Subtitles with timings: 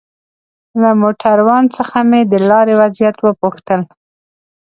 [0.81, 3.81] له موټروان څخه مې د لارې وضعيت وپوښتل.